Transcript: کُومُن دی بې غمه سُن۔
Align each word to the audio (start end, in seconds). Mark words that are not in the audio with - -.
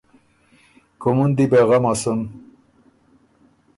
کُومُن 1.01 1.29
دی 1.37 1.45
بې 1.51 1.61
غمه 1.67 1.93
سُن۔ 2.01 2.19